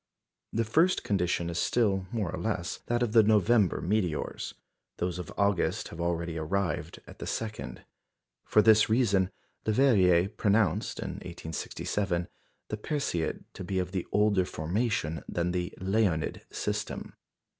[0.51, 4.55] The first condition is still, more or less, that of the November meteors;
[4.97, 7.83] those of August have already arrived at the second.
[8.43, 9.29] For this reason,
[9.67, 12.27] Leverrier pronounced, in 1867,
[12.69, 17.13] the Perseid to be of older formation than the Leonid system.